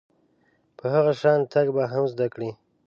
[0.77, 2.51] په هغه شان تګ به هم زده کړئ.